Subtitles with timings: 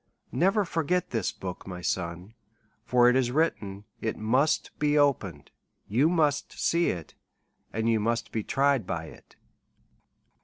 [0.31, 2.33] Never forget this book, my son;
[2.85, 5.51] for it is written, it must be opened,
[5.87, 7.13] you must see it,
[7.71, 9.35] and you must be tried by it.